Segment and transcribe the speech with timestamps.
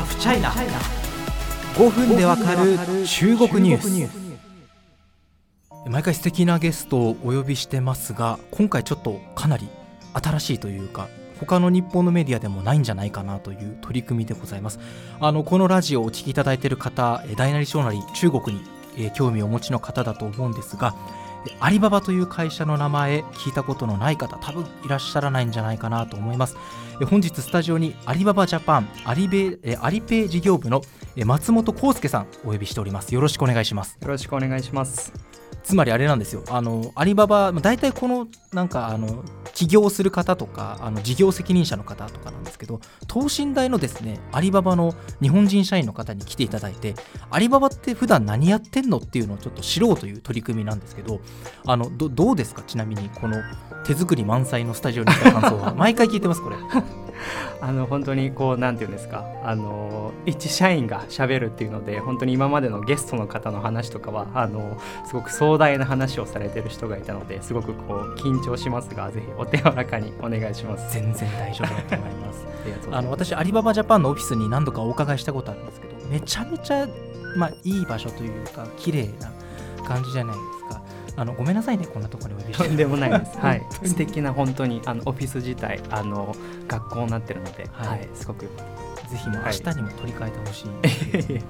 [0.00, 0.50] ハフチャイナ
[1.74, 9.68] 5分でわかる中国ニュース毎回素敵なゲストをお呼びしてますが今回ちょっとかなり
[10.14, 14.80] 新しいというか他の日本のメディアでもないんじゃないかなという取り組みでございます
[15.20, 18.64] あのこのラジオをお聞きいただいている方大なり小なり中国に、
[18.96, 20.94] えー、興味をお持ちの方だと思うんですが
[21.58, 26.56] アリババという会社の名前聞いたことのない方多分いらっしゃらないんじゃないかなと思います。
[27.08, 30.82] 本日スタジオにアリババジャパンアリベアリペイ事業部の
[31.24, 33.14] 松本康介さんお呼びしております。
[33.14, 33.96] よろしくお願いします。
[34.00, 35.12] よろしくお願いします。
[35.62, 36.42] つまりあれなんですよ。
[36.48, 39.24] あのアリババ大体このなんかあの
[39.60, 46.94] 起業する方とかあの事業責任者の方とかなんですけど等身大のですねアリババの日本人社員の方に来ていただいて
[47.30, 51.20] アリババって普段何やってんのっていうのをちょっと知ろうという取り組みなんですけど
[51.66, 52.62] あのどどうですか？
[52.62, 53.36] ちなみにこの
[53.84, 55.74] 手作り満載のスタジオに来た感想は。
[55.76, 56.56] 毎回聞いてますこれ
[57.60, 70.92] あの本当にこうなんていうんですかあの一社員がしゃべるっていうので本当に今までのゲストの方の話とかはあのすごく壮大な話をされてる人がいたのですごくこう緊張しますがぜひお手柔らかにお願いします。
[70.94, 72.46] 全然大丈夫だと思います。
[72.90, 76.86] あの私アリババジャパンのオフィスに何度かお伺いしたことあるんですけどめちゃめちゃ
[77.36, 79.32] まあいい場所というか綺麗な
[79.86, 80.79] 感じじゃないですか
[81.16, 82.68] あのごめんなさいねこんなところにお呼びして。
[82.68, 83.36] とんでもないです。
[83.38, 83.62] はい。
[83.84, 86.34] 素敵な本当にあのオフィス自体あの
[86.68, 88.46] 学校になってるので、はい、はい、すごく
[89.10, 91.42] ぜひも明日にも取り替えてほしい、はい、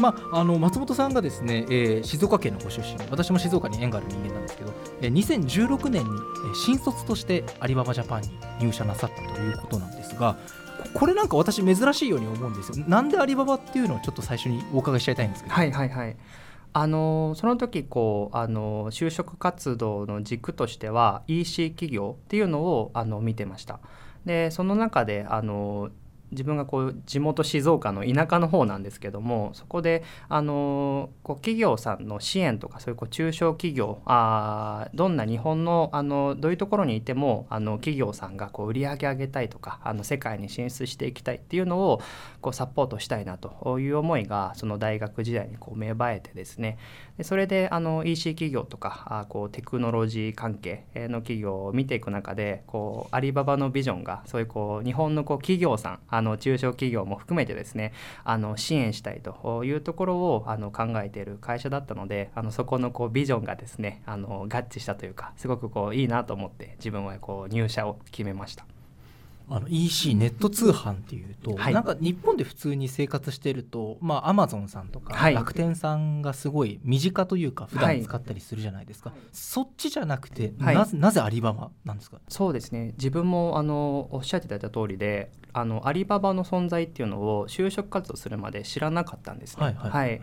[0.00, 10.36] まあ、あの松本さんがですね、えー、静岡県のご出身私も静岡に縁がある人間なんですけど、えー、2016年に、えー、新卒としてアリババジャパンに入社なさったということなんですが
[10.94, 12.84] これなんか私珍しいように思うんですよ。
[12.88, 15.54] なんでアリババっていうのをちょっと最初にお伺いしちゃいたいんですけど。
[15.54, 16.16] はいはいはい
[16.74, 23.80] あのその時こうあの就職活動の軸としては EC 企業っていうのをあの見てました。
[24.24, 25.90] でその中であの
[26.32, 42.00] 自分がこう地元静岡の田舎の方なんですけどもそこであのこう企業さんの支援とかそういうこう中小企業あどんな日本のあのどういうところにいてもあの企業さんがこう売り上げ上げたいとかあの世界に進出していきたいっていうのを
[42.40, 46.78] こうサポートしたいなという思いがその大学時代にこう芽生えてですね。
[47.18, 57.92] でそれであの EC 企業とかあこうテクノロジー関係の企業を見ていく中でこうアリババのビジョンがそういうこう日本のこう企業さんあの中小企業も含めてですね
[58.24, 68.64] あの支援したいというところをあの考えている会社だったのであのそこのこうビジョンがですねあの合致したというかすごくこういいなと思って自分はこう入社を決めました。
[69.48, 82.18] あの EC ネット通販っていうと、はい、なんか日本で普通に生活してるとまあアマゾンさんとか楽天さんがすごい身近というか普段使ったりするじゃないですか、はい、そっちじゃなくて、はい、なぜなぜアリババなんですか？
[82.28, 82.92] そうですね。
[82.98, 89.64] 自分もあのおっしゃっていただいた通りであのアリババの存在っていうのを就職活動するまで知らなかったんですね。
[89.64, 90.20] はい、はい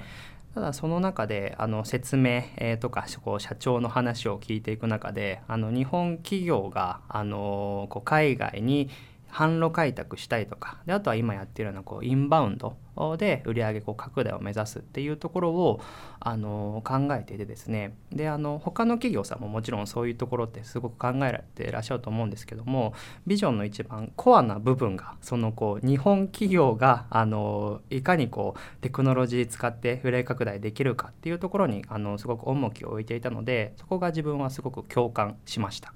[0.54, 2.44] ただその中であの説明、
[2.80, 8.90] とかこう社長の話を聞いていく中であの日本企業があのこう海外に
[9.32, 12.76] 販路開拓したいとかであとは今やってるようなこうインバウンド
[13.18, 15.80] で売上こう拡大を目指すっていうところを
[16.20, 22.94] あの考えていてですねであの他の企業さんももちろんそういうところってすごく考えられてらっしゃると思うんですけども
[23.26, 35.94] ビジョンの一番コアな部分がそのこう日本企業があのいかにこうテクノロジー使って売上拡大できるかっていうところにあのすごく重きを置いていたのでそこが自分はすごく共感しました。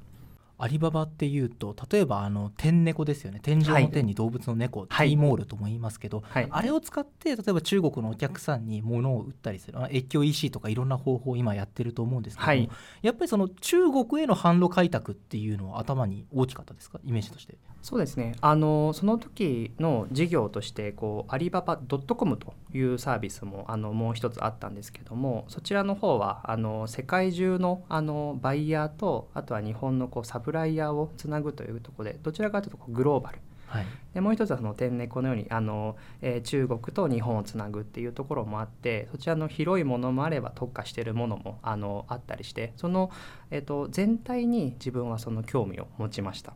[0.57, 3.39] アリババっていうと例えばあの天猫ですよね。
[3.41, 9.77] 天井の天に動物の猫、はい、ティーモールとも言いますけど、はい、あれを使って例えば中国のお客さんに物を売ったりする。
[9.91, 12.69] 越境 EC とかいろんな方法を今やってると思うんですけどはい、
[13.01, 16.99] やっぱりその中国への販路開拓っていうのは頭に大きかったですか？
[17.03, 17.57] イメージとして。
[17.81, 18.35] そうですね。
[18.39, 43.11] あのその時の事業としてこうアリババドットコムというサービスもあのもう一つあったんですけどもそちらの方はあの世界中のあのバイヤーとあとは日本のこうサブライヤーをつなぐというところでどちらかというとグローバル、はい、でもう一つはその天然このようにあの、えー、中国と日本をつなぐっていうところもあってそちらの広いものもあれば特化しているものもあのあったりしてその、
[43.49, 46.53] えーと、全体に自分はその興味を持ちました。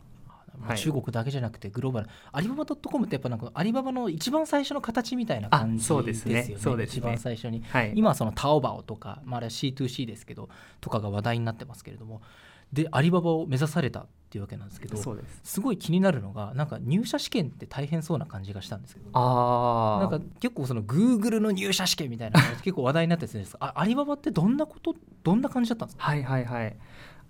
[0.60, 2.08] はい、中国だけじゃなくてグローバル。
[2.32, 6.56] アリババドットコムってやっぱなんかアリババの一番最初の形みたいな感じですよね。
[6.58, 6.98] そうですね。
[6.98, 10.48] 一番最初に、はい、今はそのタオバオとか、まあ、あれは C2C ですけど
[10.80, 12.22] とかが話題になってますけれども
[12.72, 14.96] でアリババを目指されたっていうわけなんですけど
[15.42, 15.60] す。
[15.60, 26.04] ごい気になるのがなんか入社試験って大変そうな感じがしたんですけどあなんか結構そのグーグルの入社試験みたいな結構話題になってるんですあアリババってどんなことどんな感じだったんですか？
[26.04, 26.76] はいはいはい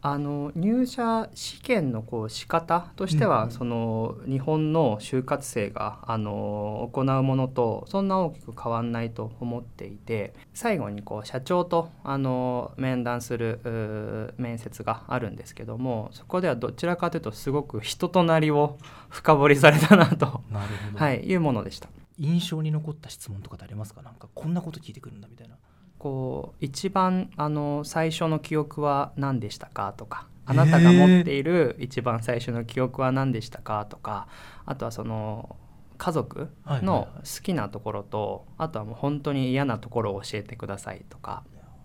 [0.00, 3.50] あの入社試験のこう仕方としては、うんうん。
[3.50, 18.79] その日本の就活生があの行うものとそんな大きく変わんないと思っていて最後にこう社長とあの面談する面接があるんですけどもそこではどちらかというとすごく人となりを
[19.11, 21.89] 深掘りされたなと、なるほど、はい、いうものでした。
[22.19, 24.03] 印象に残った質問とかってありますか？
[24.03, 25.56] なんかこんなこと聞いてくるんだみたいな
[25.99, 34.29] こう一番あの最初の記憶は何でしたかとかあなたが持っている一番最初の記憶は何でしたかとか
[34.65, 35.56] あとはその
[35.99, 41.43] 家族の好きなところとあとはもう本当に嫌なところを教えてくださいとか、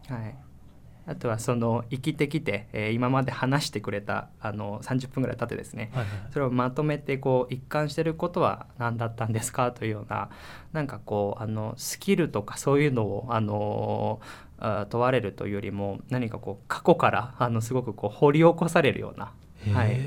[0.08, 0.36] はい、
[1.06, 10.30] あとはその生きてきて、えー今まで話してくれたあの30分ぐらい経ってですねはいはいそれをまとめてこう一貫してることは何だったんですかというような
[10.72, 14.22] なんかこうあのスキルとかそういうのをあの
[14.60, 19.34] あ問われるというよりも何かこう過去からあのすごくこう掘り起こされるような、
[19.74, 20.00] はい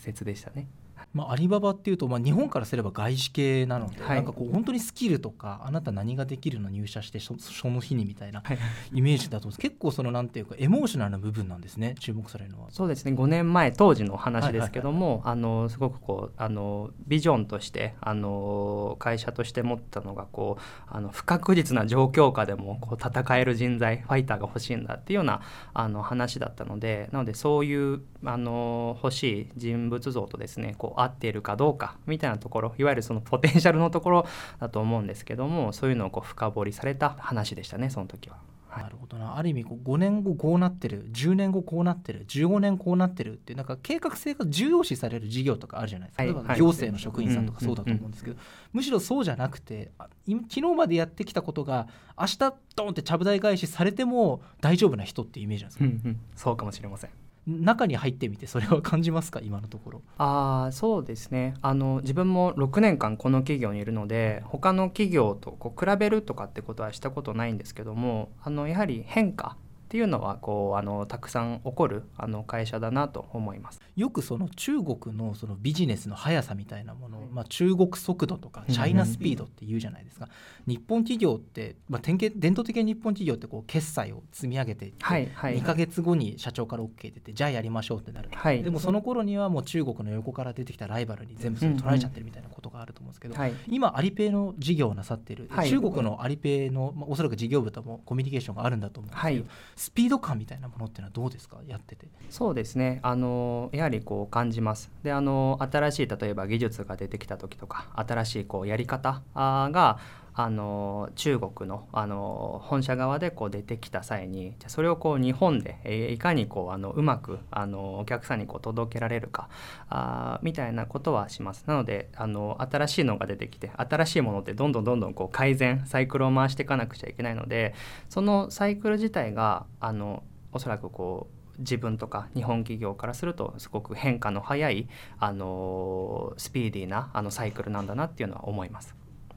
[0.00, 0.66] 説でしたね。
[1.12, 4.16] まあ、アリババっていうと、まあ、日本からすれば外資系なので、はい。
[4.16, 8.58] なんかこう本当にスキルとかあなた何ができるの入社してそその日にみたいなはい。
[8.92, 9.58] イメージだと思うんです。
[9.60, 12.68] 結構そのなんていうかエモーショナルな部分なんですね注目されるのは。
[12.70, 13.12] そうですね。
[13.12, 25.42] 5年前当時の話ですけども、あのすごくこうあのビジョンとしてあの会社として持ったのがこうあの不確実な状況下でもこう戦える人材ファイターが欲しいんだっていうような
[25.74, 34.26] あの話だったのでなのでそういうあの欲しい人物像とですねこう合っているかどうかみたいなところいわゆるそのポテンシャルのところ
[34.60, 38.36] だと思うんですけどもそういうのをこう深掘りされた話でしたねその時は。
[38.70, 38.82] はい。
[38.84, 39.36] なるほどな。
[39.36, 46.32] ある意味こう5年後こうなってる10年後こうなってる15年こうなってるっていうなんか計画性が重要視される事業とかあるじゃないですか、はい。
[46.32, 48.36] はい例えば行政の職員さんとかそうだと思うんですけど、
[48.72, 51.88] むしろそうじゃなくて昨日までやってきたことが
[52.18, 52.38] 明日
[52.76, 56.20] ドンってちゃぶ台返しされても大丈夫な人っていうイメージなんですか、うんうん。
[56.36, 57.10] そうかもしれません。
[57.46, 59.40] 中に入ってみてそれは感じますか？
[59.42, 60.02] 今のところ。
[60.18, 73.79] ああそうですねあの自分も6年間この企業にいるので他の企業とこう比べるとかってことはしたことないんですけどもあのやはり変化っていうのはこうあのたくさん起こるあの会社だなと思います。
[74.00, 78.74] よくその中国のそのビジネスの速さみたいなものまあ、中国速度とかうん。
[78.74, 80.28] チャイナスピードって言うじゃないですか、
[80.66, 85.58] 日本企業って、まあ、典型伝統的に日本企業ってこう決済を積み上げていって、はいはい。
[85.58, 88.62] 2ヶ月後に社長から OK 出てじゃあやりましょうってなる、はい。
[88.62, 93.52] でもその頃にはもう中国の横から出てきたライバルに全部それ取られちゃってるみたいなことがあると思うんですけど、はい。
[93.68, 95.68] 今アリペイの事業をなさっている、はい。
[95.68, 99.50] 中国のアリペイの、まあ、おそらく事業部ともコミュニケーションがあるんだと思うんですけど、はい。
[99.76, 101.58] スピード感みたいなものっていうのはどうですか？
[101.66, 102.08] やってて。
[102.30, 103.00] そうですね。
[103.02, 104.90] あのやはりこう感じます。
[105.02, 109.98] であの新しい例えば技術が出てきた時とか新しいこうやり方が
[110.32, 119.48] あの中国のあの本社側でこう出てきた際にじゃそれをこう日本で、えーいかにこうあのうまくあのお客さんにこう届けられるか
[119.88, 121.64] あみたいなことはします。
[121.66, 127.74] なのであの新しいのが出てきて新しいものってどんどんどんどんこう改善サイクルを回していかなくちゃいけないので
[128.08, 130.22] そのサイクル自体があの
[130.52, 138.94] おそらくこう自分とか日本企業からするとすごく変化の早い、あのスピーディーなあのサイクルなんだなっていうのは思います。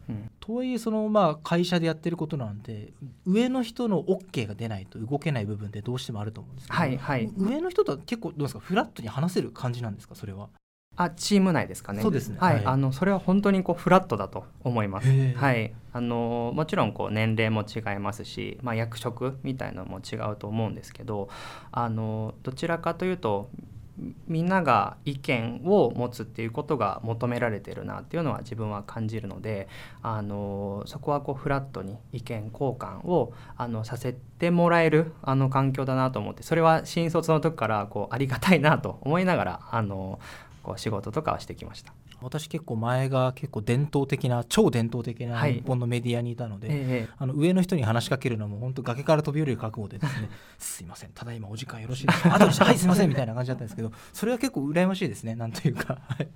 [0.10, 2.92] うん、とはいえそのまあ会社でやってることなんで
[3.26, 8.60] 上の人の OK が出ないと動けない部分ってどうしてもあると思うんですけど、はいはい上の人とは結構どうですか？
[8.60, 10.16] フラットに話せる感じなんですか？
[10.16, 10.50] それは。
[10.96, 12.02] あチーム内ですかね。
[12.02, 12.38] そうですね。
[12.40, 12.66] はい、はい。
[12.66, 15.08] あのそれは本当にこうフラットだと思います。
[15.36, 21.30] はい、あのもちろんこう年齢も違いますし、まあ、役職みたいなのも違うと思うんですけど、
[21.72, 23.50] あのどちらかというと
[23.98, 29.68] みみんなが意見を持つっていうことが求められてるなっていうのは自分は感じるので
[30.02, 40.20] あのそこはこうフラットに意見交換をあのさせてもらえるあの環境だなと思ってそれは新卒の時からこうありがたいなと思いながらあの
[40.64, 41.94] こう仕事とかはしてきました。
[42.22, 45.56] 私結構前が結構伝統的な超伝統的なはい。
[45.56, 52.24] 日本のメディアにいたので、ええあの上の人に話しかけるのも本当崖から飛び降りる覚悟でですね すいませんただいまお時間よろしいです。
[52.24, 55.36] か後ではいすいませんみたいな感じだったんですけど それは結構羨ましいですね。
[55.36, 56.00] なんというか。
[56.08, 56.24] はい。
[56.24, 56.28] わか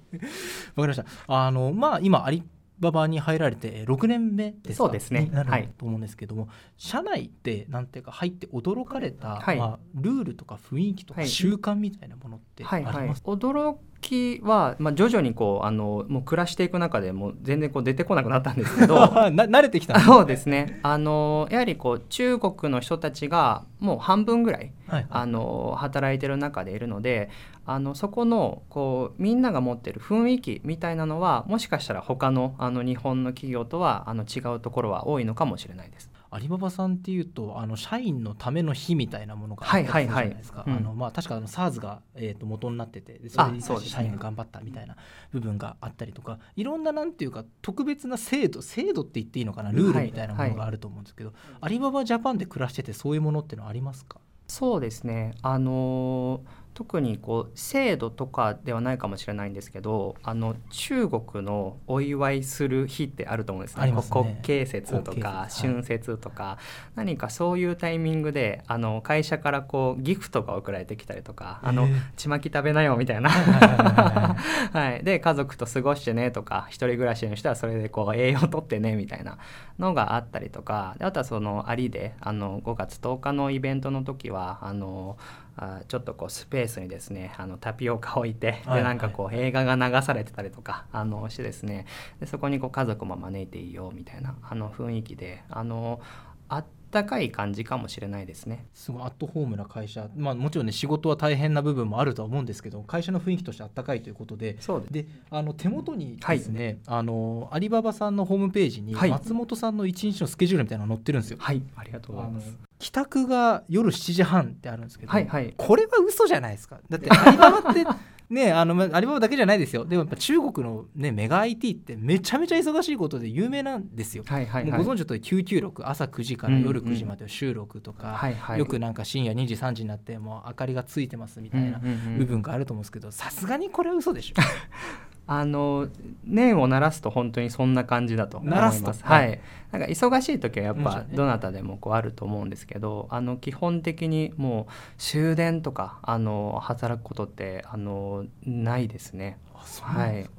[0.78, 1.06] りました。
[1.28, 2.44] あのまあ今アリ
[2.80, 4.84] ババに入られて6年目ですか？
[4.86, 5.24] そうですね。
[5.26, 9.58] になはいると思うんですけども、社内ってなんていうか入って驚かれた、はい。
[9.58, 11.30] まあ、ルールとか雰囲気とかはい。
[11.30, 13.02] 習慣みたいなものってあはいはい。
[13.04, 13.78] ります、、驚
[14.08, 18.96] きは、まあ、徐々にこうあのもう暮らしていく中でもう全然こう出てこなくなったんですけど
[19.32, 20.80] な慣れてきたんですそうですね。
[20.84, 25.08] あのやはりこう中国の人たちがもう半分ぐらいはい。
[25.10, 27.30] あの働いてる中でいるので
[27.66, 36.17] あのそこのこうみんなが持ってる雰囲気みたいなのはもしかしたら他のあの日本の企業とはあの違うところは多いのかもしれないです。
[36.30, 43.90] アリババさんっていうとあの社員のための日みたいなものがあったじゃないですか、確かあの SARS が、えー、と元になっててでそれであそうですね。
[43.96, 44.96] 社員が頑張ったみたいな
[45.32, 54.20] 部分があったりとかいろんななんていうか特別な制度制度って言っていいのかなルールみたいなものがあると思うんですけど、アリババジャパンで暮らしててそういうものってのはありますか？
[54.48, 55.34] そうですね。
[55.42, 56.42] あの
[56.78, 63.92] 特にこう制度とかではないかもしれないんですけどあの中国のお祝いする日ってあると思うんですね。
[63.92, 64.00] ね。
[64.12, 66.60] 国慶節とか春節とか、
[66.94, 73.32] 何かそういうタイミングであの会社からこうギフトが送られてきたりとかあのちまき食べなよみたいな。
[73.32, 79.40] はいはいはいはいはい、 で家族と過ごしてねとか一人暮らしの人はそれでこう栄養とってねみたいな
[79.80, 80.96] のがあったりとか。
[81.00, 85.18] であとはそのアリであの5月10日のイベントの時はあの
[85.58, 91.86] あちょっとこうスペースにですねあのタピオカを置いて、はいでなんかこう映画が流されてたりとかあのしてですね。
[92.20, 96.00] でそこにこう家族も招いていいよみたいなあの雰囲気であの
[96.48, 98.66] あったかい感じかもしれないですね。
[98.74, 104.58] すごいアットホームな会社、まあ、もちろんね仕事は大変な部分もあるとは思うんですけど会社の雰囲気としてあったかいということで。
[104.62, 104.94] そうです。
[104.94, 109.10] であの手元にですね、あのアリババさんのホームページにはい。
[109.10, 111.38] 松本さんの一日のスケジュールみたいなの載ってるんですよ。
[111.40, 111.62] はい。
[111.76, 112.58] ありがとうございます。
[112.80, 115.54] 帰宅が夜7時半ってあるんですけど、はいはい。
[115.58, 116.80] これは嘘じゃないですか。
[116.90, 117.86] だって アリババって
[118.30, 119.86] ねあのまアリババだけじゃないですよ。
[119.86, 124.24] でもやっぱ中国の、ね、メガ IT ってめちゃめちゃ忙しいことで有名なんですよ。
[124.28, 124.72] はいはいはい。
[124.72, 128.60] もうご存知の通り996朝9時から夜9時まで収録とか、はいはい。
[128.60, 132.18] よくなんか深夜2時3時になってもう明かりがついてますみたいなうんうんうん。
[132.20, 134.36] 部分があると思うんですけどさすがにこれは嘘でしょ
[135.28, 135.90] あの
[136.24, 138.86] 念を鳴らすと本当にそんな感じだと思い鳴らすす。
[139.04, 139.34] ははい。
[139.34, 139.40] い。
[139.72, 149.38] なんか忙しい時はやっぱどなたでもこうあると思うんですけど、あの基本的にもう終電とかあの働くことってあのないですね。
[149.54, 150.30] あそうなんはい。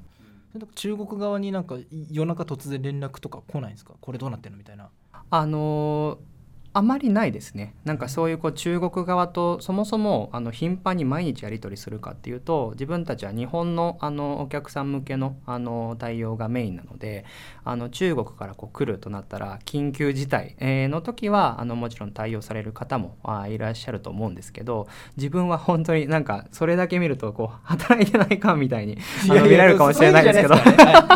[0.75, 1.77] 中国側になんか
[2.11, 3.93] 夜中突然連絡とか来ないんですか？
[4.01, 4.59] これどうなってんの？
[4.59, 4.89] みたいな。
[5.31, 6.19] あの
[6.79, 7.75] あまりないですね。
[7.85, 17.25] なんかそういうこう中国側とそもそもあの頻繁に毎日やり取りするかっていうと自分たちは日本のあのお客さん向けのあの対応がメインなので
[17.65, 30.55] あの中国からこう来るとなったら緊急事態えーの時はあのもちろん対応される方もあいらっしゃると思うんですけど自分は本当になんかそれだけ見るとこう働いてないかみたいに見られるかもしれないですけど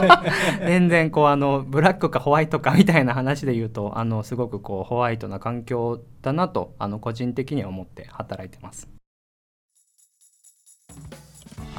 [0.66, 9.01] 全然こうあのブラックかホワイトかみたいな話で言うとあのすごくこうホワイトな環境だなとあの個人的には思って働いてます。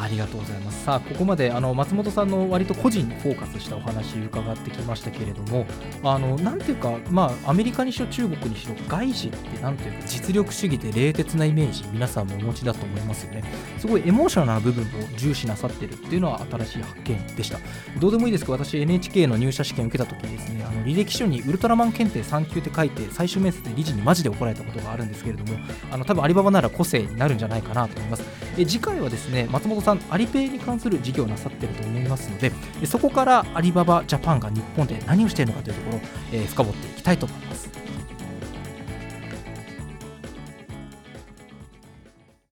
[0.03, 0.83] ありがとうございます。
[0.83, 5.65] さあ、ここまであの松本さんの割と個人にフォーカスしたお話伺ってきましたけれども、
[6.03, 13.43] あのなんていうか、まあ、アメリカにしろ中国にしろ、外資ってなんていうか、実力主義で冷徹なイメージ、皆さんもお持ちだと思いますよね。
[13.77, 17.59] すごいエモーショナルな部分を重視なさってるっていうのは新しい発見でした。
[17.99, 25.57] どうでもいいですが、私、NHK の入社試験受けたときにですね、あの履歴書にウルトラマン検定3級って書いて、最終面接で理事にマジで怒られたことがあるんですけれども、
[25.91, 28.42] あの多分アリババなら個性になるんじゃないかなと思います。
[28.57, 32.51] え次回はですね松本さんアリペイに関する事業をなさっていると思いますので
[32.85, 37.82] そこからアリババジャパンが日本で何をしているのかというところを、え深掘っていきたいと思います。